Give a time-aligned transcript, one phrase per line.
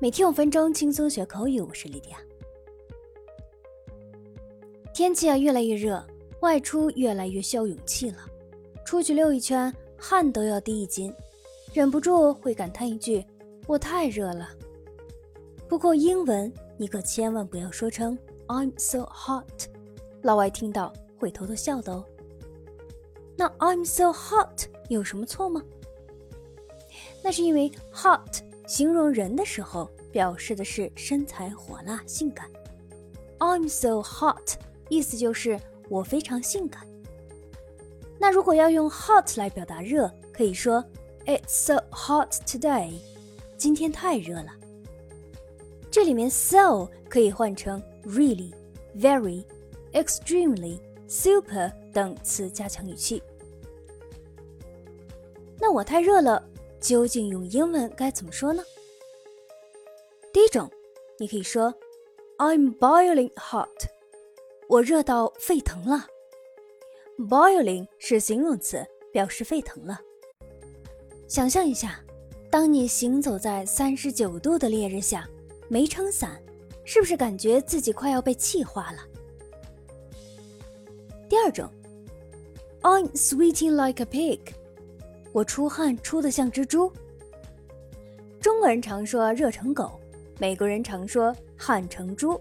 [0.00, 2.18] 每天五分钟轻松学口语，我是莉迪亚。
[4.94, 6.06] 天气啊越来越热，
[6.38, 8.18] 外出越来越需要勇气了。
[8.84, 11.12] 出去溜一圈，汗都要滴一斤，
[11.74, 13.26] 忍不住会感叹一句
[13.66, 14.48] ：“我太热了。”
[15.68, 19.68] 不过英文你可千万不要说成 “I'm so hot”，
[20.22, 22.04] 老外听到会偷偷笑的哦。
[23.36, 25.60] 那 “I'm so hot” 有什么错吗？
[27.20, 28.44] 那是因为 hot。
[28.68, 32.46] 形容人的时候，表示的是身材火辣、性感。
[33.38, 34.56] I'm so hot，
[34.90, 35.58] 意思就是
[35.88, 36.86] 我非常性感。
[38.18, 40.84] 那如果要用 hot 来表达热，可以说
[41.24, 42.92] It's so hot today，
[43.56, 44.52] 今天太热了。
[45.90, 48.52] 这里面 so 可以换成 really、
[48.98, 49.44] very、
[49.92, 53.22] extremely、super 等词加强语气。
[55.58, 56.47] 那我太热了。
[56.80, 58.62] 究竟用英文该怎么说呢？
[60.32, 60.70] 第一种，
[61.18, 61.74] 你可以说
[62.38, 63.68] "I'm boiling hot"，
[64.68, 66.06] 我热到沸腾了。
[67.18, 70.00] boiling 是形容词，表示沸腾了。
[71.26, 72.00] 想象一下，
[72.50, 75.28] 当你行走在三十九度的烈日下，
[75.68, 76.40] 没撑伞，
[76.84, 78.98] 是不是感觉自己快要被气化了？
[81.28, 81.68] 第二种
[82.82, 84.40] ，"I'm sweating like a pig"。
[85.32, 86.92] 我出汗出的像只猪。
[88.40, 90.00] 中国人常说热成狗，
[90.38, 92.40] 美国人常说汗成猪，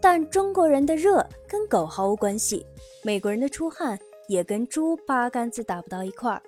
[0.00, 2.64] 但中国人的热跟狗毫无关系，
[3.02, 6.42] 美国人的出汗也跟猪八竿子打不到一块儿。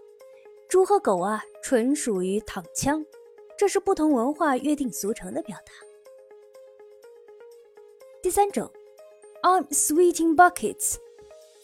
[0.69, 3.05] 猪和狗啊，纯属于躺枪，
[3.57, 5.73] 这是不同文化约定俗成的表达。
[8.23, 8.71] 第三种
[9.43, 10.95] ，I'm sweating buckets，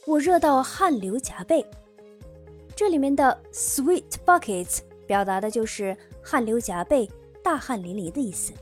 [0.07, 1.65] 我热到汗流浃背。
[2.81, 7.07] 这里面的 sweat buckets 表达的就是汗流浃背、
[7.43, 8.55] 大汗淋漓的意思。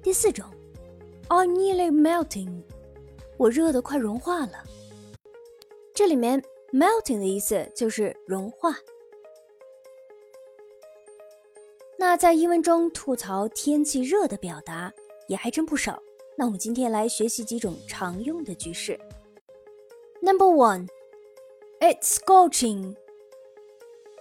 [0.00, 0.46] 第四种
[1.28, 2.62] ，I'm nearly melting，
[3.36, 4.62] 我热得快融化了。
[5.92, 6.40] 这里面
[6.72, 8.76] melting 的意思就是融化。
[11.98, 14.94] 那在英文中吐槽天气热的表达
[15.26, 16.00] 也还真不少。
[16.36, 18.96] 那我们今天来学习几种常用的句式。
[20.22, 20.86] Number one。
[21.80, 22.96] It's scorching。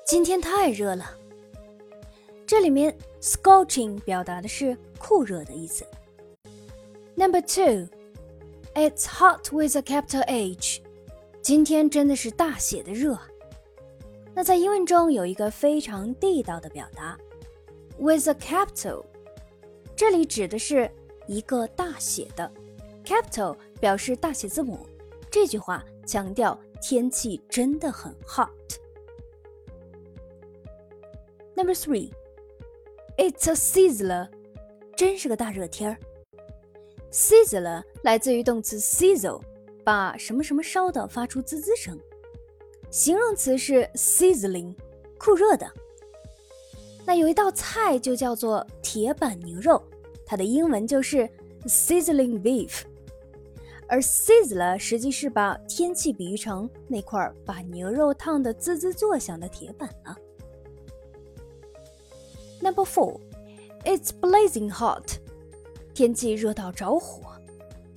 [0.06, 1.18] 今天太热了。
[2.46, 5.84] 这里面 scorching 表达的是酷热的意思。
[7.16, 7.90] Number two,
[8.76, 10.82] it's hot with a capital H。
[11.42, 13.18] 今天真的是大写的热。
[14.36, 17.18] 那在英文中有一个非常地道的表达
[17.98, 19.04] ，with a capital，
[19.96, 20.90] 这里指的是
[21.26, 22.52] 一个大写的
[23.04, 24.86] ，capital 表示大写字母。
[25.32, 26.60] 这句话强调。
[26.80, 28.52] 天气真的很 hot。
[31.56, 32.12] Number three,
[33.18, 34.30] it's a sizzler，
[34.96, 35.98] 真是个大热天儿。
[37.12, 39.42] Sizzler 来自于动词 sizzle，
[39.84, 42.00] 把什么什么烧的发出滋滋声。
[42.92, 44.76] 形容词是 sizzling，
[45.18, 45.68] 酷热的。
[47.08, 49.82] 那有一道菜就叫做铁板牛肉，
[50.28, 51.28] 它的英文就是
[51.66, 52.84] sizzling beef。
[53.88, 60.18] 而 sizzle 实际是把天气比喻成那块把牛肉烫得滋滋作响的铁板了。
[62.60, 63.20] Number four,
[63.86, 65.18] it's blazing hot，
[65.94, 67.32] 天气热到着火。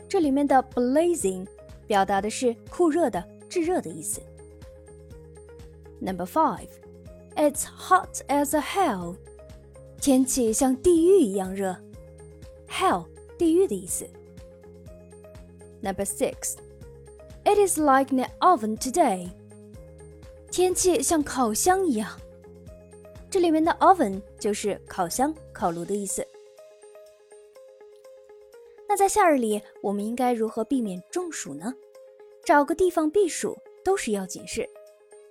[0.08, 1.46] 这里面的 blazing
[1.86, 4.20] 表达的是酷热的、炙热的意思。
[5.98, 6.68] Number five,
[7.34, 9.16] it's hot as a hell，
[10.00, 11.76] 天气像地狱一样热。
[12.68, 13.06] Hell，
[13.36, 14.08] 地狱的意思。
[15.82, 16.56] Number six,
[17.44, 19.30] it is like an oven today.
[20.50, 22.20] 天气像烤箱一样。
[23.30, 26.26] 这里面的 oven 就是烤箱、烤炉的意思。
[28.88, 31.72] 那在夏日里，我们应该如何避免中暑呢？
[32.44, 34.68] 找个地方避暑都是要紧事。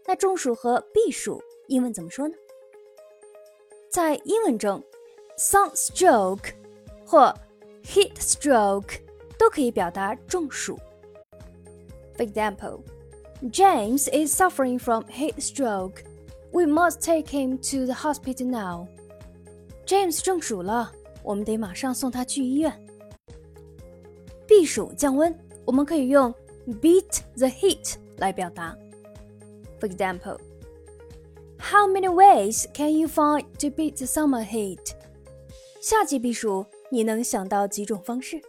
[0.06, 2.36] 那中暑和避暑英文怎么说呢？
[3.90, 4.82] 在英文中
[5.38, 6.54] ，sunstroke
[7.06, 7.36] 或
[7.84, 9.00] heat stroke。
[9.39, 10.79] 都可以表达中暑。
[12.17, 12.81] For example,
[13.43, 16.05] James is suffering from heat stroke.
[16.53, 18.87] We must take him to the hospital now.
[19.85, 20.93] James 中暑了，
[21.23, 22.73] 我们得马上送他去医院。
[24.47, 26.33] 避暑降温，我们可以用
[26.81, 28.77] beat the heat 来表达。
[29.81, 30.39] For example,
[31.59, 34.93] how many ways can you find to beat the summer heat?
[35.81, 38.41] 夏季避暑，你能想到几种方式？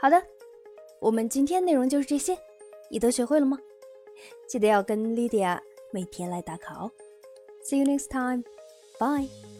[0.00, 0.22] 好的，
[1.00, 2.36] 我们今天内容就是这些，
[2.90, 3.58] 你都学会了吗？
[4.46, 5.58] 记得要跟 Lydia
[5.90, 6.90] 每天来打卡哦。
[7.62, 8.44] See you next time.
[8.98, 9.55] Bye.